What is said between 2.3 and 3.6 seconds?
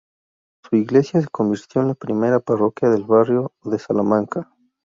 parroquia del Barrio